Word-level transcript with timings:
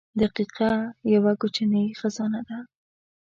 •دقیقه 0.21 0.71
یوه 1.13 1.33
کوچنۍ 1.41 1.85
خزانه 1.99 2.41
ده. 2.47 2.57